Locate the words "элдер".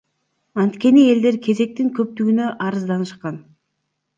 1.09-1.37